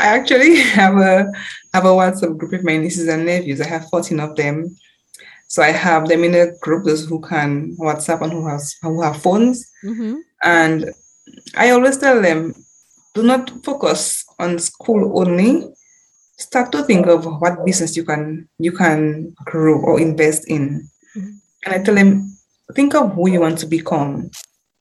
[0.00, 1.30] I actually have a
[1.74, 3.60] have a WhatsApp group with my nieces and nephews.
[3.60, 4.76] I have 14 of them.
[5.46, 9.02] So I have them in a group, those who can WhatsApp and who has who
[9.02, 9.70] have phones.
[9.84, 10.16] Mm-hmm.
[10.42, 10.90] And
[11.56, 12.54] I always tell them,
[13.14, 15.66] do not focus on school only.
[16.38, 20.88] Start to think of what business you can you can grow or invest in.
[21.16, 21.36] Mm-hmm.
[21.66, 22.32] And I tell them,
[22.74, 24.30] think of who you want to become.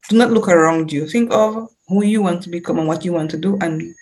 [0.09, 1.07] Do not look around you.
[1.07, 3.93] Think of who you want to become and what you want to do and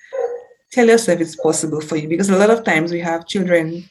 [0.72, 3.84] tell yourself it's possible for you because a lot of times we have children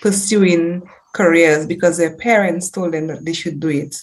[0.00, 0.82] pursuing
[1.14, 3.96] careers because their parents told them that they should do it.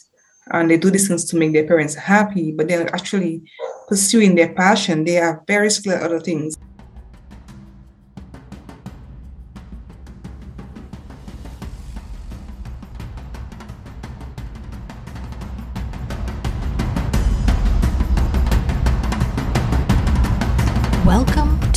[0.51, 3.43] And they do these things to make their parents happy but they're actually
[3.87, 5.03] pursuing their passion.
[5.03, 6.57] They are very skilled at other things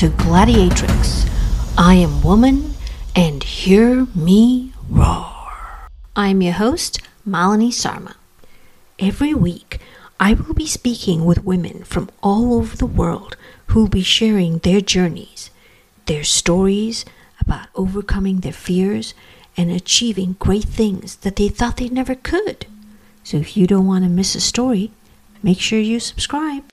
[0.01, 1.29] to Gladiatrix.
[1.77, 2.73] I am woman,
[3.15, 5.31] and hear me roar.
[6.17, 8.17] I'm your host, Malini Sarma.
[8.99, 9.79] Every week,
[10.19, 14.57] I will be speaking with women from all over the world who will be sharing
[14.61, 15.51] their journeys,
[16.07, 17.05] their stories
[17.39, 19.13] about overcoming their fears
[19.55, 22.65] and achieving great things that they thought they never could.
[23.23, 24.93] So if you don't want to miss a story,
[25.43, 26.65] make sure you subscribe.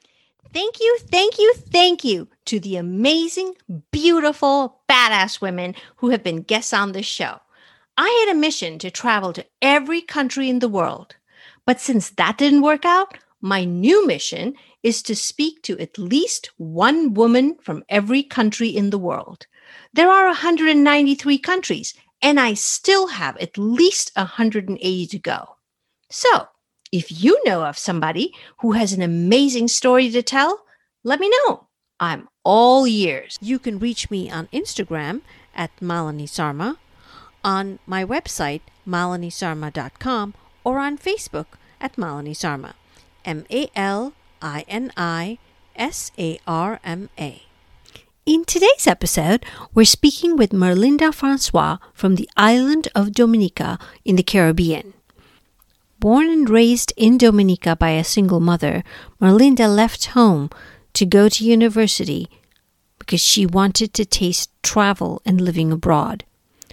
[0.54, 3.56] Thank you, thank you, thank you to the amazing,
[3.92, 7.40] beautiful, badass women who have been guests on this show.
[7.98, 11.16] I had a mission to travel to every country in the world.
[11.66, 16.50] But since that didn't work out, my new mission is to speak to at least
[16.58, 19.48] one woman from every country in the world.
[19.94, 25.58] There are 193 countries, and I still have at least 180 to go.
[26.10, 26.48] So,
[26.92, 30.66] if you know of somebody who has an amazing story to tell,
[31.04, 31.68] let me know.
[32.00, 33.38] I'm all ears.
[33.42, 35.22] You can reach me on Instagram
[35.56, 36.78] at Malini Sarma,
[37.44, 42.76] on my website, malinisarma.com, or on Facebook at Malini Sarma.
[43.26, 45.38] M A L I N I
[45.76, 47.44] S A R M A.
[48.26, 54.24] In today's episode, we're speaking with Merlinda Francois from the island of Dominica in the
[54.24, 54.94] Caribbean.
[56.00, 58.84] Born and raised in Dominica by a single mother,
[59.20, 60.52] Merlinda left home
[60.94, 62.30] to go to university
[63.00, 66.24] because she wanted to taste travel and living abroad,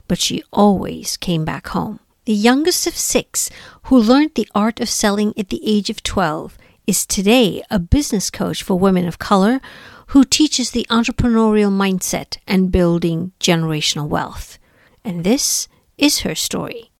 [0.09, 2.01] but she always came back home.
[2.27, 3.49] The youngest of six,
[3.85, 8.31] who learned the art of selling at the age of 12, is today a business
[8.31, 9.61] coach for women of color
[10.09, 14.59] who teaches the entrepreneurial mindset and building generational wealth.
[15.03, 16.91] And this is her story.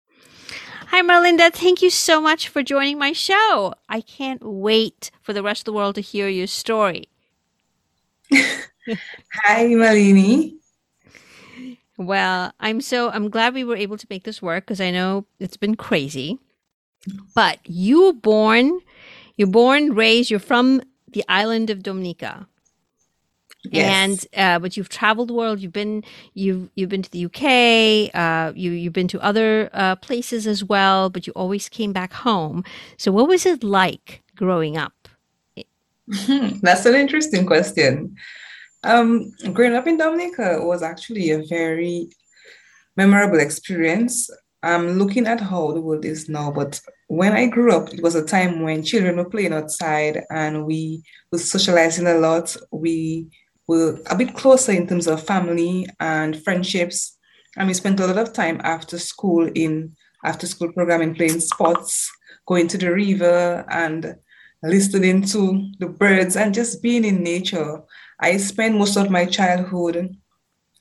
[0.95, 1.53] Hi, Merlinda.
[1.53, 3.75] Thank you so much for joining my show.
[3.89, 7.09] I can't wait for the rest of the world to hear your story.
[8.31, 10.55] Hi, Malini.
[11.99, 15.27] Well, I'm so I'm glad we were able to make this work because I know
[15.41, 16.39] it's been crazy.
[17.35, 18.79] But you were born,
[19.37, 20.81] you're born, raised, you're from
[21.11, 22.47] the island of Dominica.
[23.71, 24.27] Yes.
[24.37, 25.61] And uh, but you've traveled the world.
[25.61, 26.05] You've been
[26.35, 28.15] you've you've been to the UK.
[28.15, 31.11] Uh, you you've been to other uh, places as well.
[31.11, 32.65] But you always came back home.
[32.97, 35.09] So what was it like growing up?
[36.29, 38.17] That's an interesting question.
[38.83, 42.11] Um, growing up in Dominica was actually a very
[42.97, 44.29] memorable experience.
[44.63, 48.15] I'm looking at how the world is now, but when I grew up, it was
[48.15, 52.55] a time when children were playing outside and we were socializing a lot.
[52.71, 53.29] We
[53.67, 57.17] were a bit closer in terms of family and friendships.
[57.57, 59.95] And we spent a lot of time after school in
[60.25, 62.11] after school programming, playing sports,
[62.47, 64.17] going to the river and
[64.63, 67.83] listening to the birds and just being in nature.
[68.21, 70.17] I spent most of my childhood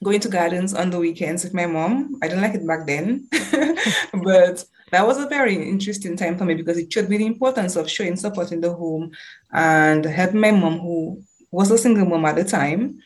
[0.03, 2.19] going to gardens on the weekends with my mom.
[2.21, 3.27] I didn't like it back then,
[4.23, 7.75] but that was a very interesting time for me because it showed me the importance
[7.75, 9.11] of showing support in the home
[9.51, 11.23] and helping my mom, who
[11.53, 12.97] was a single mom at the time,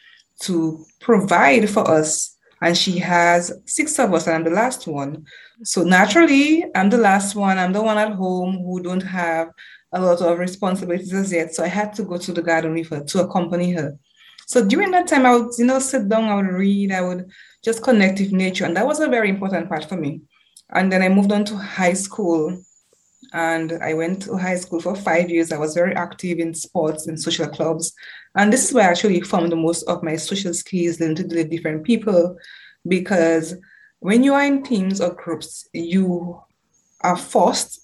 [0.41, 2.36] to provide for us.
[2.62, 5.25] And she has six of us, and I'm the last one.
[5.63, 7.60] So naturally, I'm the last one.
[7.60, 9.50] I'm the one at home who don't have
[9.92, 11.54] a lot of responsibilities as yet.
[11.54, 13.98] So I had to go to the garden with her to accompany her.
[14.48, 17.30] So during that time, I would, you know, sit down, I would read, I would
[17.63, 18.66] just connect with nature.
[18.66, 20.21] And that was a very important part for me.
[20.69, 22.63] And then I moved on to high school.
[23.33, 25.51] And I went to high school for five years.
[25.51, 27.94] I was very active in sports and social clubs.
[28.35, 31.24] And this is where I actually formed the most of my social skills, then to
[31.24, 32.38] with different people.
[32.88, 33.56] Because
[34.00, 36.41] when you are in teams or groups, you
[37.01, 37.81] are forced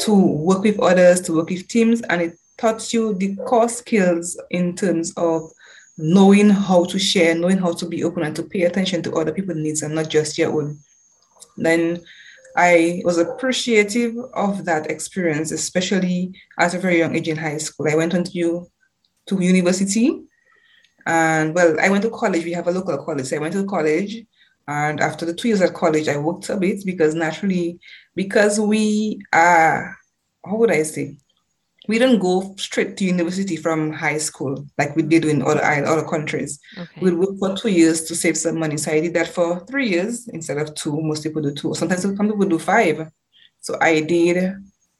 [0.00, 4.40] to work with others, to work with teams, and it taught you the core skills
[4.50, 5.50] in terms of
[5.96, 9.32] knowing how to share, knowing how to be open and to pay attention to other
[9.32, 10.78] people's needs and not just your own.
[11.56, 12.00] Then
[12.58, 17.86] I was appreciative of that experience, especially at a very young age in high school.
[17.88, 18.66] I went on to,
[19.26, 20.24] to university
[21.06, 22.44] and well, I went to college.
[22.44, 23.26] We have a local college.
[23.26, 24.24] So I went to college.
[24.66, 27.78] And after the two years at college, I worked a bit because naturally,
[28.14, 29.96] because we are,
[30.44, 31.16] how would I say?
[31.88, 36.06] We don't go straight to university from high school like we did in other other
[36.06, 36.60] countries.
[36.76, 37.00] Okay.
[37.00, 38.76] We work for two years to save some money.
[38.76, 41.00] So I did that for three years instead of two.
[41.00, 41.74] Most people do two.
[41.74, 43.10] Sometimes some people do five.
[43.60, 44.54] So I did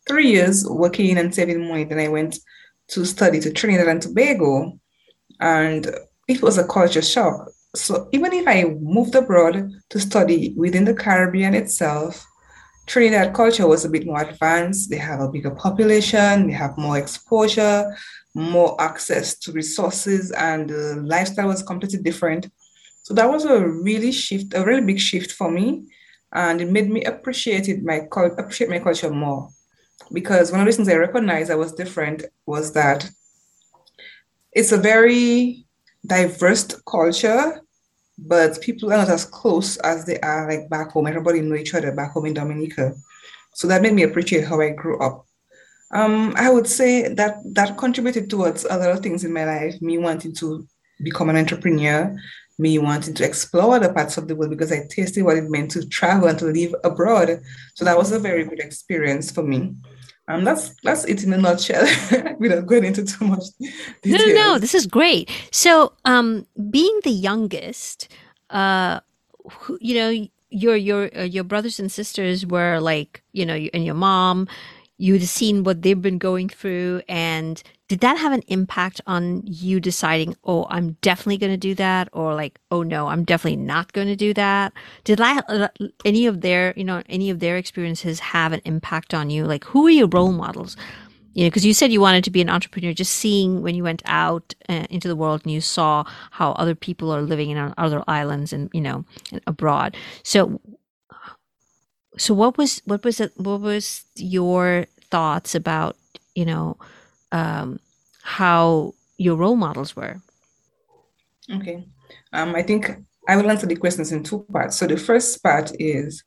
[0.08, 1.84] three years working and saving money.
[1.84, 2.38] Then I went
[2.88, 4.78] to study to Trinidad and Tobago
[5.40, 5.86] and
[6.26, 7.50] it was a culture shock.
[7.74, 12.26] So even if I moved abroad to study within the Caribbean itself,
[12.88, 14.88] Trinidad culture was a bit more advanced.
[14.88, 17.94] They have a bigger population, they have more exposure,
[18.34, 22.50] more access to resources, and the lifestyle was completely different.
[23.02, 25.84] So that was a really shift, a really big shift for me,
[26.32, 28.06] and it made me appreciate it, my
[28.38, 29.50] appreciate my culture more.
[30.10, 33.10] Because one of the things I recognized I was different was that
[34.52, 35.66] it's a very
[36.06, 37.60] diverse culture,
[38.18, 41.06] but people are not as close as they are like back home.
[41.06, 42.94] Everybody know each other back home in Dominica.
[43.54, 45.26] So that made me appreciate how I grew up.
[45.90, 49.80] Um, I would say that that contributed towards a lot of things in my life,
[49.80, 50.66] me wanting to
[51.02, 52.14] become an entrepreneur,
[52.58, 55.70] me wanting to explore other parts of the world because I tasted what it meant
[55.72, 57.40] to travel and to live abroad.
[57.74, 59.76] So that was a very good experience for me.
[60.28, 61.86] Um, that's that's it in a nutshell.
[62.38, 63.44] Without going into too much.
[64.02, 64.04] Details.
[64.04, 64.58] No, no, no.
[64.58, 65.30] This is great.
[65.50, 68.08] So, um, being the youngest,
[68.50, 69.00] uh,
[69.50, 73.86] who, you know, your your uh, your brothers and sisters were like, you know, and
[73.86, 74.48] your mom,
[74.98, 79.80] you'd seen what they've been going through, and did that have an impact on you
[79.80, 83.92] deciding oh i'm definitely going to do that or like oh no i'm definitely not
[83.92, 84.72] going to do that
[85.04, 85.68] did that uh,
[86.04, 89.44] any of their you know any of their experiences have an impact on you?
[89.44, 90.76] Like who are your role models?
[91.34, 92.92] You know because you said you wanted to be an entrepreneur.
[92.92, 96.74] Just seeing when you went out uh, into the world and you saw how other
[96.74, 99.04] people are living in other islands and you know
[99.46, 99.96] abroad.
[100.22, 100.60] So
[102.16, 105.96] so what was what was it what was your thoughts about
[106.34, 106.76] you know
[107.32, 107.80] um,
[108.22, 110.20] how your role models were.
[111.50, 111.86] Okay.
[112.32, 112.90] Um, I think
[113.28, 114.76] I will answer the questions in two parts.
[114.76, 116.24] So the first part is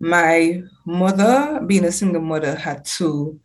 [0.00, 3.40] my mother, being a single mother, had to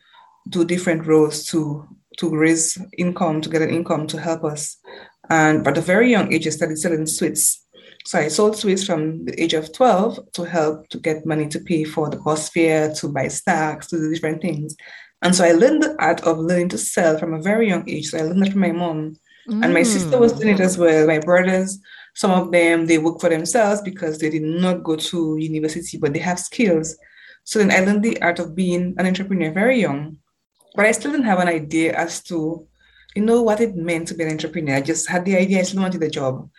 [0.49, 1.87] do different roles to
[2.19, 4.77] to raise income, to get an income to help us.
[5.29, 7.65] And at a very young age, I started selling sweets.
[8.05, 11.59] So I sold sweets from the age of 12 to help to get money to
[11.59, 14.75] pay for the bus fare, to buy stacks, to do different things.
[15.23, 18.09] And so I learned the art of learning to sell from a very young age.
[18.09, 19.15] So I learned that from my mom.
[19.49, 19.63] Mm.
[19.63, 21.07] And my sister was doing it as well.
[21.07, 21.79] My brothers,
[22.13, 26.13] some of them, they work for themselves because they did not go to university, but
[26.13, 26.97] they have skills.
[27.45, 30.17] So then I learned the art of being an entrepreneur very young.
[30.75, 32.67] But I still didn't have an idea as to,
[33.15, 34.75] you know, what it meant to be an entrepreneur.
[34.75, 36.49] I just had the idea I still wanted a job.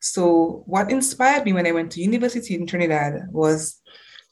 [0.00, 3.80] So what inspired me when I went to university in Trinidad was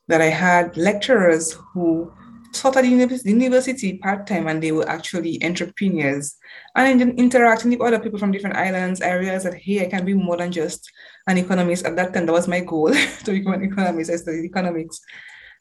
[0.09, 2.13] that I had lecturers who
[2.53, 6.37] taught at the university part-time and they were actually entrepreneurs
[6.75, 10.15] and then interacting with other people from different islands, areas that, hey, I can be
[10.15, 10.91] more than just
[11.27, 11.85] an economist.
[11.85, 12.93] At that time, that was my goal
[13.25, 14.11] to become an economist.
[14.11, 15.01] I studied economics.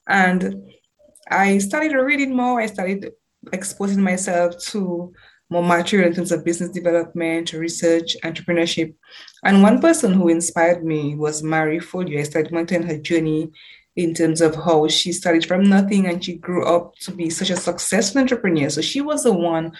[0.07, 0.55] And
[1.29, 2.59] I started reading more.
[2.59, 3.11] I started
[3.53, 5.13] exposing myself to
[5.49, 8.93] more material in terms of business development, research, entrepreneurship.
[9.43, 12.19] And one person who inspired me was Marie Forleo.
[12.19, 13.51] I started monitoring her journey
[13.95, 17.49] in terms of how she started from nothing and she grew up to be such
[17.49, 18.69] a successful entrepreneur.
[18.69, 19.71] So she was the one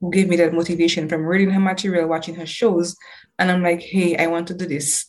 [0.00, 2.96] who gave me that motivation from reading her material, watching her shows.
[3.38, 5.06] And I'm like, hey, I want to do this.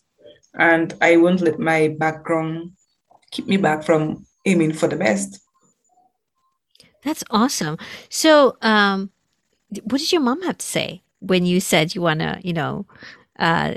[0.56, 2.72] And I won't let my background
[3.32, 5.40] keep me back from aiming for the best.
[7.04, 7.78] That's awesome.
[8.10, 9.12] So, um,
[9.84, 12.86] what did your mom have to say when you said you want to, you know,
[13.38, 13.76] uh,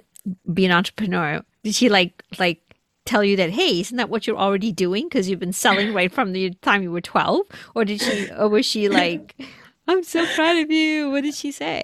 [0.52, 1.42] be an entrepreneur?
[1.62, 2.61] Did she like like
[3.04, 5.04] tell you that hey isn't that what you're already doing?
[5.04, 7.40] Because you've been selling right from the time you were 12
[7.74, 9.36] or did she or was she like
[9.88, 11.10] i'm so proud of you.
[11.10, 11.82] What did she say?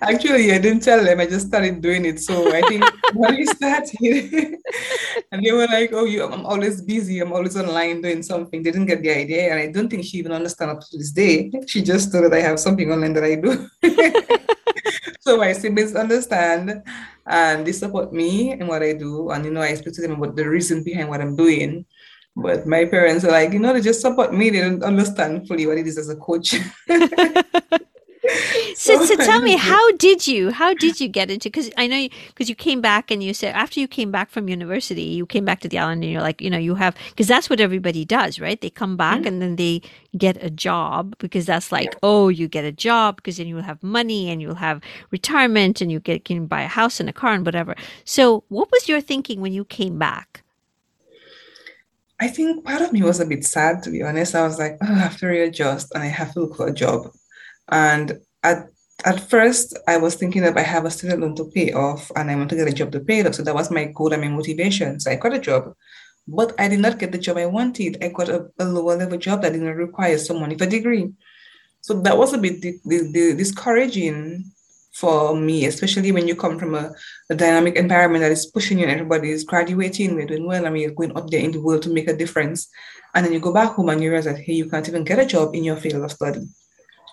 [0.00, 1.20] Actually i didn't tell them.
[1.20, 2.20] I just started doing it.
[2.20, 2.84] So i think
[3.14, 3.96] when we started
[5.32, 7.20] and they were like oh you i'm always busy.
[7.20, 8.62] I'm always online doing something.
[8.62, 9.50] They didn't get the idea.
[9.50, 11.50] And i don't think she even understand up to this day.
[11.66, 13.68] She just thought that i have something online that i do
[15.22, 16.82] so my siblings understand
[17.26, 19.30] and they support me in what I do.
[19.30, 21.86] And, you know, I explain to them about the reason behind what I'm doing.
[22.34, 24.50] But my parents are like, you know, they just support me.
[24.50, 26.56] They don't understand fully what it is as a coach.
[28.76, 32.08] so, so tell me, how did you, how did you get into, cause I know,
[32.34, 35.44] cause you came back and you said, after you came back from university, you came
[35.44, 38.04] back to the island and you're like, you know, you have, cause that's what everybody
[38.04, 38.60] does, right?
[38.60, 39.26] They come back mm-hmm.
[39.26, 39.82] and then they
[40.16, 41.98] get a job because that's like, yeah.
[42.02, 45.90] oh, you get a job because then you'll have money and you'll have retirement and
[45.90, 47.74] you get, can buy a house and a car and whatever.
[48.04, 50.42] So what was your thinking when you came back?
[52.20, 54.36] I think part of me was a bit sad, to be honest.
[54.36, 56.72] I was like, oh, I have to readjust and I have to look for a
[56.72, 57.10] job.
[57.68, 58.68] And at
[59.04, 62.30] at first, I was thinking that I have a student loan to pay off and
[62.30, 63.34] I want to get a job to pay it off.
[63.34, 65.00] So that was my goal and my motivation.
[65.00, 65.74] So I got a job,
[66.28, 67.98] but I did not get the job I wanted.
[68.02, 71.10] I got a, a lower level job that didn't require someone with a degree.
[71.80, 74.44] So that was a bit discouraging
[74.92, 76.92] for me, especially when you come from a,
[77.30, 80.74] a, dynamic environment that is pushing you and everybody is graduating, we're doing well, and
[80.74, 82.68] we're going up there in the world to make a difference.
[83.14, 85.18] And then you go back home and you realize that, hey, you can't even get
[85.18, 86.46] a job in your field of study.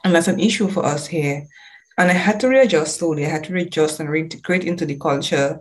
[0.03, 1.47] And that's an issue for us here.
[1.97, 3.25] And I had to readjust slowly.
[3.25, 5.59] I had to readjust and reintegrate into the culture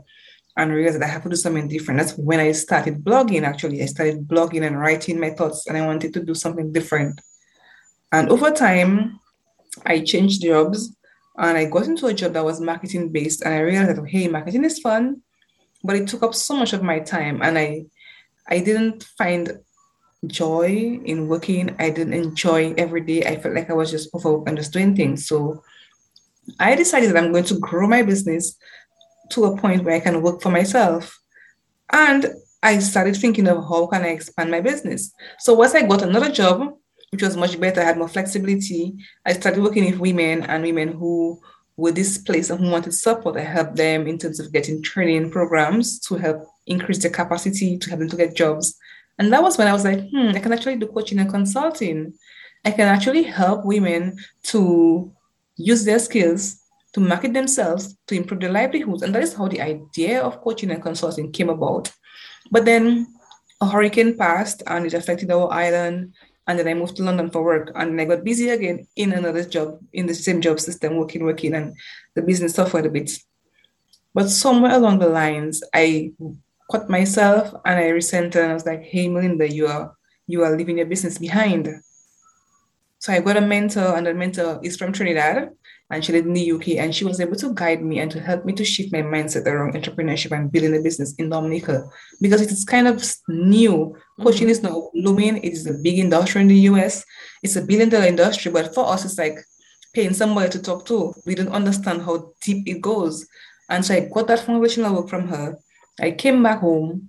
[0.56, 2.00] and realize that I have to do something different.
[2.00, 3.82] That's when I started blogging, actually.
[3.82, 7.20] I started blogging and writing my thoughts, and I wanted to do something different.
[8.12, 9.20] And over time,
[9.84, 10.94] I changed jobs
[11.36, 13.42] and I got into a job that was marketing based.
[13.42, 15.22] And I realized that, hey, marketing is fun,
[15.84, 17.42] but it took up so much of my time.
[17.42, 17.84] And I,
[18.48, 19.58] I didn't find
[20.26, 21.74] joy in working.
[21.78, 23.24] I didn't enjoy every day.
[23.24, 25.26] I felt like I was just just doing things.
[25.26, 25.62] So
[26.58, 28.56] I decided that I'm going to grow my business
[29.30, 31.18] to a point where I can work for myself.
[31.92, 32.26] And
[32.62, 35.12] I started thinking of how can I expand my business.
[35.38, 36.74] So once I got another job,
[37.10, 38.96] which was much better, I had more flexibility.
[39.24, 41.40] I started working with women and women who
[41.76, 43.36] were displaced and who wanted support.
[43.36, 47.88] I helped them in terms of getting training programs to help increase their capacity, to
[47.88, 48.76] help them to get jobs.
[49.18, 52.14] And that was when I was like, hmm, I can actually do coaching and consulting.
[52.64, 55.12] I can actually help women to
[55.56, 56.60] use their skills
[56.92, 59.02] to market themselves, to improve their livelihoods.
[59.02, 61.92] And that is how the idea of coaching and consulting came about.
[62.50, 63.06] But then
[63.60, 66.14] a hurricane passed and it affected our island.
[66.46, 67.72] And then I moved to London for work.
[67.74, 71.54] And I got busy again in another job, in the same job system, working, working,
[71.54, 71.76] and
[72.14, 73.10] the business suffered a bit.
[74.14, 76.12] But somewhere along the lines, I
[76.70, 79.94] caught myself and I resented and I was like, hey Merlinda, you are
[80.26, 81.68] you are leaving your business behind.
[83.00, 85.50] So I got a mentor, and the mentor is from Trinidad,
[85.88, 88.20] and she lived in the UK, and she was able to guide me and to
[88.20, 91.88] help me to shift my mindset around entrepreneurship and building a business in Dominica
[92.20, 93.96] because it is kind of new.
[94.20, 97.04] Coaching is not blooming; it is a big industry in the US.
[97.42, 99.38] It's a billion dollar industry, but for us, it's like
[99.94, 101.14] paying somebody to talk to.
[101.24, 103.26] We don't understand how deep it goes,
[103.70, 105.56] and so I got that foundational work from her.
[106.00, 107.08] I came back home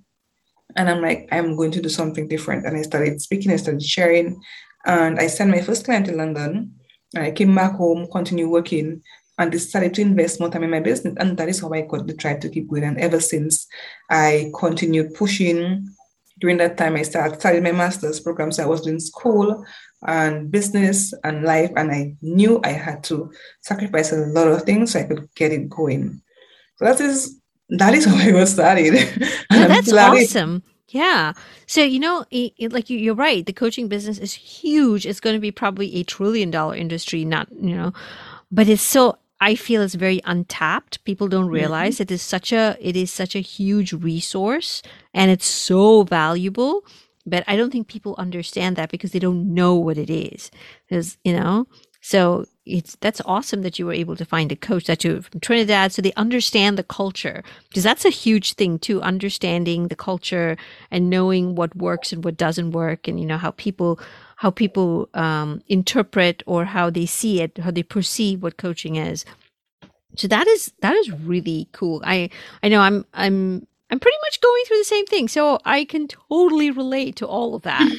[0.76, 2.66] and I'm like, I'm going to do something different.
[2.66, 4.42] And I started speaking, I started sharing,
[4.86, 6.76] and I sent my first client to London.
[7.16, 9.02] And I came back home, continued working,
[9.40, 11.16] and decided to invest more time in my business.
[11.18, 12.84] And that is how I got the drive to keep going.
[12.84, 13.68] And ever since,
[14.10, 15.88] I continued pushing.
[16.40, 18.52] During that time, I started studying my master's program.
[18.52, 19.66] So I was doing school
[20.08, 21.72] and business and life.
[21.76, 23.32] And I knew I had to
[23.62, 26.22] sacrifice a lot of things so I could get it going.
[26.78, 27.39] So that is
[27.70, 28.94] that is how I was studied.
[29.52, 30.64] Oh, that's awesome.
[30.90, 31.34] Yeah.
[31.68, 33.46] So, you know, it, it, like you, are right.
[33.46, 35.06] The coaching business is huge.
[35.06, 37.94] It's going to be probably a trillion dollar industry, not, you know,
[38.52, 41.04] but it's so, I feel it's very untapped.
[41.04, 41.54] People don't mm-hmm.
[41.54, 42.04] realize mm-hmm.
[42.04, 44.82] it is such a, it is such a huge resource
[45.14, 46.84] and it's so valuable.
[47.26, 50.50] But I don't think people understand that because they don't know what it is.
[50.88, 51.68] Because, you know,
[52.02, 55.40] so it's that's awesome that you were able to find a coach that you're from
[55.40, 60.56] Trinidad, so they understand the culture because that's a huge thing too, understanding the culture
[60.92, 64.00] and knowing what works and what doesn't work, and you know how people
[64.38, 69.26] how people um, interpret or how they see it, how they perceive what coaching is.
[70.16, 72.02] So that is that is really cool.
[72.06, 72.30] I
[72.64, 76.08] I know I'm I'm I'm pretty much going through the same thing, so I can
[76.08, 77.92] totally relate to all of that.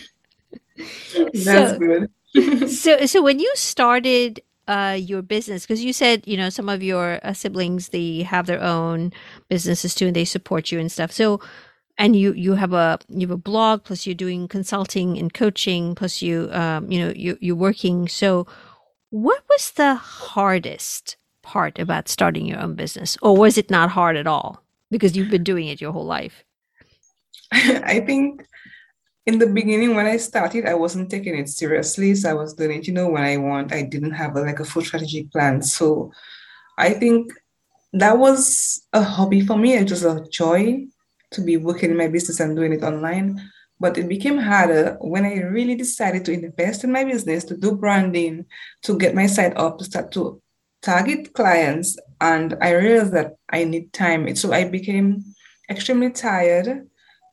[1.14, 2.10] That's so, good.
[2.68, 6.82] so so when you started uh, your business because you said you know some of
[6.82, 9.12] your uh, siblings they have their own
[9.48, 11.12] businesses too and they support you and stuff.
[11.12, 11.40] So
[11.98, 15.94] and you you have a you have a blog plus you're doing consulting and coaching
[15.94, 18.08] plus you um, you know you, you're working.
[18.08, 18.46] So
[19.10, 23.18] what was the hardest part about starting your own business?
[23.22, 24.62] Or was it not hard at all?
[24.90, 26.44] Because you've been doing it your whole life.
[27.52, 28.46] I think
[29.26, 32.14] in the beginning when I started, I wasn't taking it seriously.
[32.14, 33.72] So I was doing it, you know, when I want.
[33.72, 35.62] I didn't have a, like a full strategic plan.
[35.62, 36.12] So
[36.78, 37.32] I think
[37.92, 39.74] that was a hobby for me.
[39.74, 40.86] It was a joy
[41.32, 43.40] to be working in my business and doing it online.
[43.78, 47.76] But it became harder when I really decided to invest in my business, to do
[47.76, 48.46] branding,
[48.82, 50.40] to get my site up, to start to
[50.82, 54.34] target clients and I realized that I need time.
[54.36, 55.24] So I became
[55.68, 56.88] extremely tired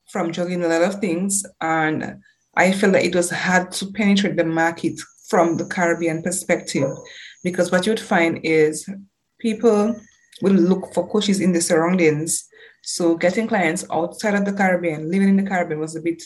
[0.10, 1.46] from juggling a lot of things.
[1.62, 2.22] And
[2.56, 6.90] I felt that it was hard to penetrate the market from the Caribbean perspective
[7.44, 8.90] because what you would find is
[9.40, 10.00] people
[10.42, 12.48] will look for coaches in the surroundings.
[12.84, 16.24] So getting clients outside of the Caribbean, living in the Caribbean was a bit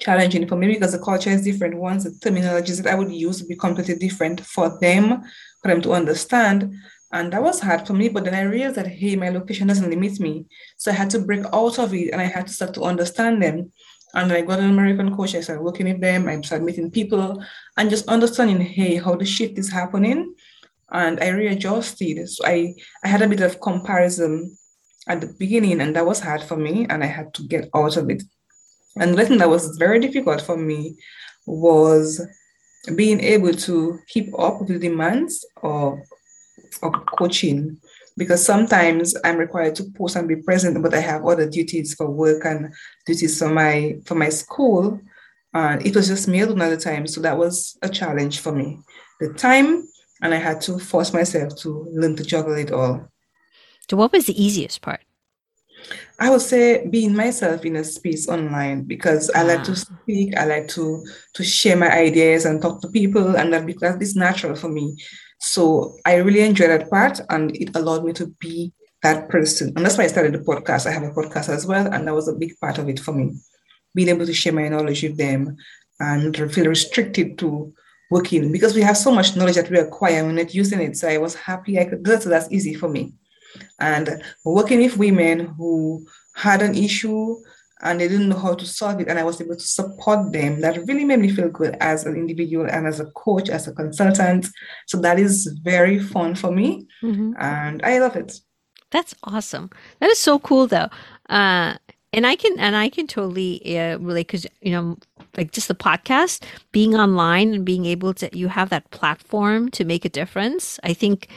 [0.00, 1.76] challenging for me because the culture is different.
[1.76, 5.22] Once the terminologies that I would use would be completely different for them,
[5.62, 6.74] for them to understand.
[7.12, 8.08] And that was hard for me.
[8.08, 10.46] But then I realized that, hey, my location doesn't limit me.
[10.76, 13.42] So I had to break out of it and I had to start to understand
[13.42, 13.72] them.
[14.14, 15.34] And I got an American coach.
[15.34, 16.28] I started working with them.
[16.28, 17.42] I started meeting people
[17.76, 20.34] and just understanding, hey, how the shift is happening.
[20.90, 22.28] And I readjusted.
[22.28, 22.74] So I,
[23.04, 24.56] I had a bit of comparison
[25.06, 26.86] at the beginning, and that was hard for me.
[26.88, 28.22] And I had to get out of it.
[28.96, 30.96] And the thing that was very difficult for me
[31.46, 32.20] was
[32.94, 35.98] being able to keep up with the demands of,
[36.82, 37.78] of coaching
[38.16, 42.10] because sometimes I'm required to post and be present, but I have other duties for
[42.10, 42.72] work and
[43.06, 45.00] duties for my for my school.
[45.54, 47.06] And it was just me another time.
[47.06, 48.80] So that was a challenge for me.
[49.20, 49.88] The time
[50.20, 53.08] and I had to force myself to learn to juggle it all.
[53.88, 55.00] So what was the easiest part?
[56.18, 59.74] I would say being myself in a space online because I like to ah.
[59.74, 63.94] speak, I like to to share my ideas and talk to people, and that because
[64.00, 64.96] it's natural for me.
[65.38, 69.84] So I really enjoy that part, and it allowed me to be that person, and
[69.84, 70.86] that's why I started the podcast.
[70.86, 73.12] I have a podcast as well, and that was a big part of it for
[73.12, 73.34] me,
[73.94, 75.56] being able to share my knowledge with them,
[76.00, 77.72] and feel restricted to
[78.10, 80.96] working because we have so much knowledge that we acquire and we're not using it.
[80.96, 82.22] So I was happy I could do that.
[82.22, 83.12] So that's easy for me
[83.80, 87.36] and working with women who had an issue
[87.82, 90.60] and they didn't know how to solve it and i was able to support them.
[90.60, 93.72] That really made me feel good as an individual and as a coach as a
[93.72, 94.46] consultant.
[94.86, 97.32] So that is very fun for me mm-hmm.
[97.38, 98.40] and i love it.
[98.90, 99.70] That's awesome.
[100.00, 100.88] That is so cool though.
[101.28, 101.74] Uh,
[102.14, 104.96] and i can and i can totally uh, relate because you know
[105.36, 109.84] like just the podcast being online and being able to you have that platform to
[109.84, 110.80] make a difference.
[110.82, 111.28] I think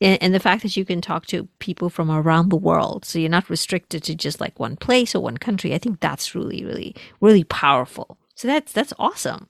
[0.00, 3.18] and, and the fact that you can talk to people from around the world so
[3.18, 6.64] you're not restricted to just like one place or one country i think that's really
[6.64, 8.18] really really powerful.
[8.34, 9.48] So that's that's awesome.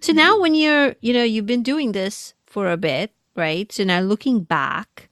[0.00, 0.16] So mm-hmm.
[0.16, 3.70] now when you're you know you've been doing this for a bit right?
[3.72, 5.08] So now looking back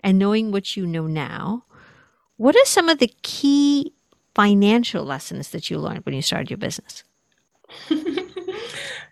[0.00, 1.64] and knowing what you know now
[2.36, 3.92] what are some of the key
[4.34, 7.02] financial lessons that you learned when you started your business?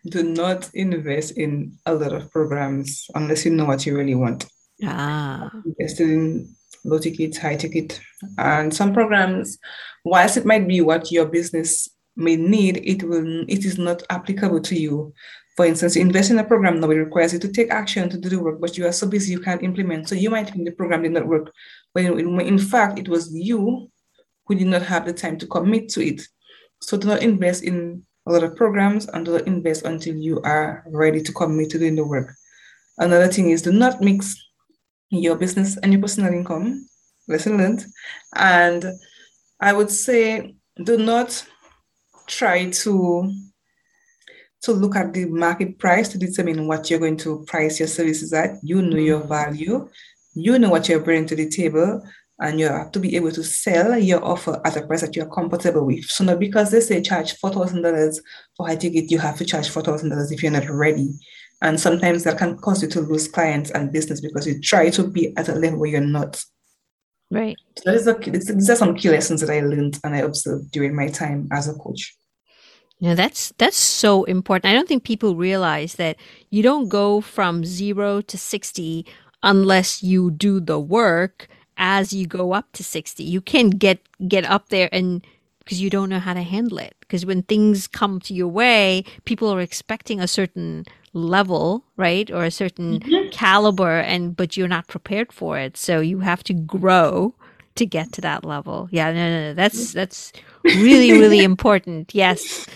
[0.07, 4.45] Do not invest in a lot of programs unless you know what you really want
[4.83, 5.51] Ah.
[5.65, 8.01] Invested in low ticket, high ticket.
[8.39, 9.59] And some programs,
[10.05, 14.61] whilst it might be what your business may need, it will it is not applicable
[14.61, 15.13] to you.
[15.57, 18.41] For instance, invest in a program it requires you to take action to do the
[18.41, 20.09] work, but you are so busy you can't implement.
[20.09, 21.53] So you might think the program did not work,
[21.93, 23.89] when in fact it was you
[24.47, 26.23] who did not have the time to commit to it.
[26.81, 30.41] So do not invest in a lot of programs and do not invest until you
[30.43, 32.35] are ready to commit to doing the work.
[32.99, 34.37] Another thing is do not mix
[35.11, 36.87] your business and your personal income.
[37.29, 37.85] Lesson learned.
[38.35, 38.85] And
[39.61, 41.47] I would say do not
[42.27, 43.33] try to
[44.63, 48.33] to look at the market price to determine what you're going to price your services
[48.33, 48.57] at.
[48.63, 49.29] You know your mm-hmm.
[49.29, 49.89] value,
[50.35, 52.03] you know what you're bringing to the table,
[52.41, 55.31] and you have to be able to sell your offer at a price that you're
[55.31, 56.07] comfortable with.
[56.07, 58.21] So not because they say charge four thousand dollars
[58.57, 61.13] for high ticket, you have to charge four thousand dollars if you're not ready.
[61.63, 65.07] And sometimes that can cause you to lose clients and business because you try to
[65.07, 66.43] be at a level where you're not.
[67.31, 67.57] Right.
[67.79, 68.15] So that is a,
[68.53, 71.69] these are some key lessons that I learned and I observed during my time as
[71.69, 72.15] a coach.
[73.01, 74.71] Yeah, that's that's so important.
[74.71, 76.17] I don't think people realize that
[76.51, 79.05] you don't go from zero to sixty
[79.43, 83.25] unless you do the work as you go up to sixty.
[83.25, 85.27] You can get get up there and
[85.59, 86.95] because you don't know how to handle it.
[87.01, 90.85] Because when things come to your way, people are expecting a certain
[91.15, 92.31] level, right?
[92.31, 93.31] Or a certain mm-hmm.
[93.31, 95.77] caliber and but you're not prepared for it.
[95.77, 97.35] So you have to grow
[97.77, 98.89] to get to that level.
[98.93, 99.55] Yeah, no, no, no.
[99.55, 100.33] That's that's
[100.65, 102.15] really, really important.
[102.15, 102.67] Yes.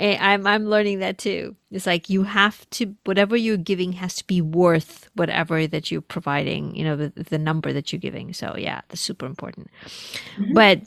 [0.00, 1.56] I'm I'm learning that too.
[1.70, 6.00] It's like you have to whatever you're giving has to be worth whatever that you're
[6.00, 8.32] providing, you know, the, the number that you're giving.
[8.32, 9.70] So yeah, that's super important.
[10.38, 10.54] Mm-hmm.
[10.54, 10.82] But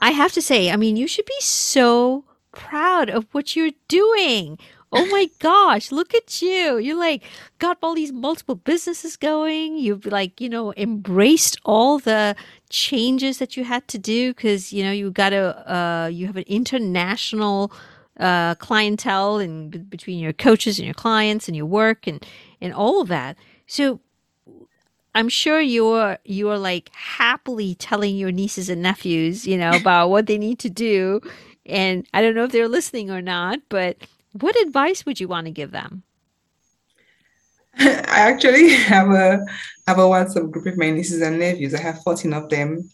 [0.00, 4.58] I have to say, I mean, you should be so proud of what you're doing
[4.92, 6.78] oh my gosh, look at you.
[6.78, 7.22] You like
[7.58, 9.76] got all these multiple businesses going.
[9.78, 12.36] You've like, you know, embraced all the
[12.70, 16.36] changes that you had to do because, you know, you got to, uh, you have
[16.36, 17.72] an international
[18.20, 22.24] uh, clientele and b- between your coaches and your clients and your work and,
[22.60, 23.36] and all of that.
[23.66, 24.00] So
[25.14, 30.26] I'm sure you're you're like happily telling your nieces and nephews, you know, about what
[30.26, 31.20] they need to do.
[31.66, 33.98] And I don't know if they're listening or not, but
[34.32, 36.02] what advice would you want to give them?
[37.78, 39.44] I actually have a
[39.86, 41.74] have a WhatsApp group with my nieces and nephews.
[41.74, 42.90] I have 14 of them.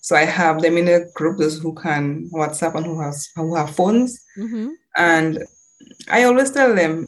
[0.00, 3.54] So I have them in a group those who can WhatsApp and who has who
[3.54, 4.22] have phones.
[4.36, 4.70] Mm-hmm.
[4.96, 5.44] And
[6.10, 7.06] I always tell them,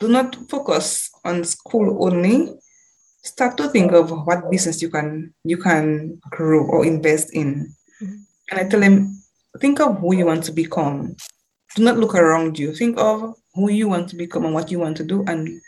[0.00, 2.52] do not focus on school only.
[3.22, 7.74] Start to think of what business you can you can grow or invest in.
[8.02, 8.16] Mm-hmm.
[8.50, 9.16] And I tell them,
[9.60, 11.16] think of who you want to become.
[11.74, 12.72] Do not look around you.
[12.74, 15.60] Think of who you want to become and what you want to do and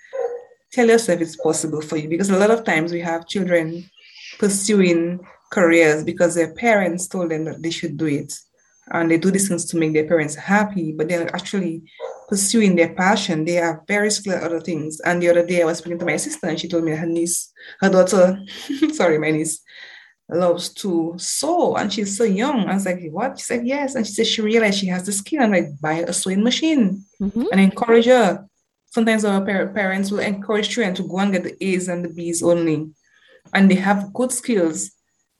[0.72, 2.08] tell yourself it's possible for you.
[2.08, 3.88] Because a lot of times we have children
[4.38, 8.38] pursuing careers because their parents told them that they should do it.
[8.92, 11.82] And they do these things to make their parents happy, but they're actually
[12.28, 13.44] pursuing their passion.
[13.44, 15.00] They are very skilled at other things.
[15.00, 17.06] And the other day I was speaking to my sister and she told me her
[17.06, 18.40] niece, her daughter,
[18.92, 19.60] sorry, my niece,
[20.28, 22.68] loves to sew and she's so young.
[22.68, 23.38] I was like, what?
[23.38, 23.94] She said, yes.
[23.94, 27.04] And she said she realized she has the skill and like buy a sewing machine
[27.20, 27.44] mm-hmm.
[27.52, 28.46] and encourage her.
[28.86, 32.42] Sometimes our parents will encourage children to go and get the A's and the B's
[32.42, 32.90] only.
[33.54, 34.90] And they have good skills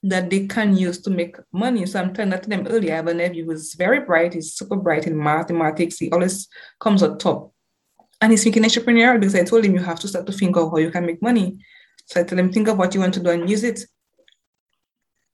[0.03, 1.85] that they can use to make money.
[1.87, 2.93] So I'm telling that to them earlier.
[2.93, 4.35] I have a nephew who's very bright.
[4.35, 5.99] He's super bright in mathematics.
[5.99, 7.53] He always comes on top.
[8.21, 10.71] And he's thinking entrepreneurial because I told him you have to start to think of
[10.71, 11.59] how you can make money.
[12.07, 13.81] So I tell him, think of what you want to do and use it.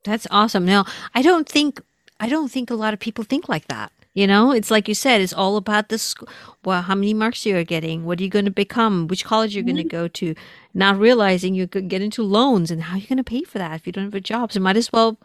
[0.05, 0.65] That's awesome.
[0.65, 0.85] Now,
[1.15, 1.81] I don't think
[2.21, 3.93] I don't think a lot of people think like that.
[4.15, 6.29] You know, it's like you said, it's all about the school.
[6.65, 9.65] Well, how many marks you're getting, what are you going to become, which college you're
[9.65, 9.77] mm-hmm.
[9.77, 10.35] going to go to,
[10.75, 13.75] not realizing you could get into loans and how you're going to pay for that
[13.75, 14.53] if you don't have a job.
[14.53, 15.17] So might as well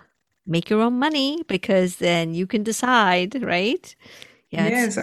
[0.46, 3.94] make your own money because then you can decide, right?
[4.52, 4.98] Yeah, yes,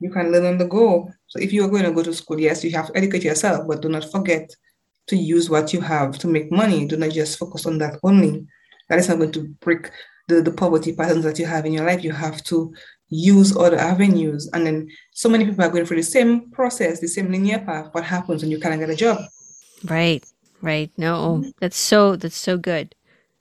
[0.00, 1.10] you can learn on the go.
[1.28, 3.66] So if you are going to go to school, yes, you have to educate yourself,
[3.66, 4.54] but do not forget
[5.06, 6.86] to use what you have to make money.
[6.86, 8.46] Do not just focus on that only.
[8.88, 9.90] That is not going to break
[10.28, 12.04] the, the poverty patterns that you have in your life.
[12.04, 12.72] You have to
[13.08, 14.48] use other avenues.
[14.52, 17.88] And then so many people are going through the same process, the same linear path.
[17.92, 19.18] What happens when you can't get a job?
[19.84, 20.24] Right,
[20.60, 20.90] right.
[20.96, 22.94] No, that's so that's so good.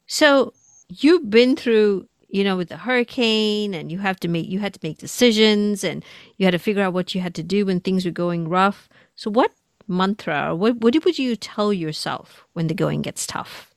[0.06, 0.54] So
[0.90, 4.74] you've been through, you know, with the hurricane and you have to make you had
[4.74, 6.04] to make decisions and
[6.38, 8.88] you had to figure out what you had to do when things were going rough.
[9.16, 9.52] So what
[9.88, 13.74] mantra or what what would you tell yourself when the going gets tough?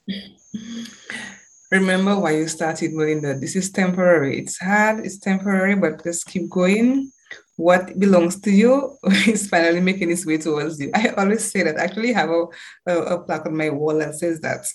[1.71, 3.41] Remember why you started, Merlinda.
[3.41, 4.41] This is temporary.
[4.41, 7.13] It's hard, it's temporary, but just keep going.
[7.57, 10.91] What belongs to you is finally making its way towards you.
[10.95, 11.79] I always say that.
[11.79, 12.47] I actually have a,
[12.87, 14.67] a, a plaque on my wall that says that.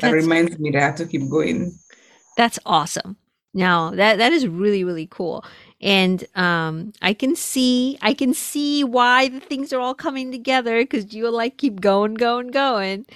[0.00, 1.78] That That's, reminds me that I have to keep going.
[2.36, 3.16] That's awesome.
[3.56, 5.44] Now that that is really really cool,
[5.80, 10.82] and um, I can see I can see why the things are all coming together
[10.82, 13.06] because you will like keep going, going, going,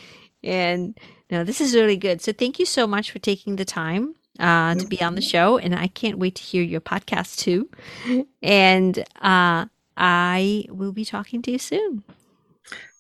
[0.45, 0.97] and
[1.31, 2.21] no, this is really good.
[2.23, 5.59] So thank you so much for taking the time uh, to be on the show.
[5.59, 7.69] And I can't wait to hear your podcast too.
[8.43, 12.05] And uh, I will be talking to you soon.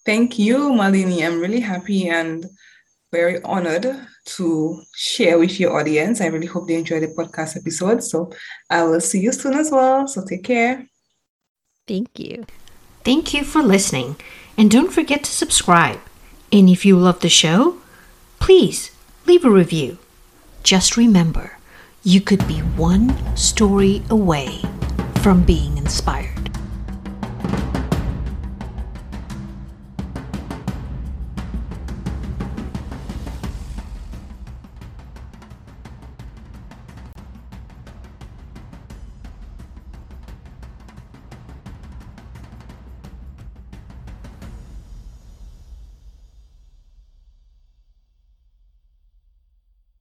[0.05, 1.25] Thank you, Malini.
[1.25, 2.45] I'm really happy and
[3.13, 3.87] very honored
[4.25, 6.21] to share with your audience.
[6.21, 8.03] I really hope they enjoy the podcast episode.
[8.03, 8.31] So
[8.69, 10.07] I will see you soon as well.
[10.07, 10.87] So take care.
[11.87, 12.45] Thank you.
[13.05, 14.17] Thank you for listening.
[14.59, 16.01] And don't forget to subscribe.
[16.53, 17.79] And if you love the show,
[18.39, 18.91] please
[19.27, 19.99] leave a review.
[20.63, 21.59] Just remember,
[22.03, 24.61] you could be one story away
[25.23, 26.38] from being inspired.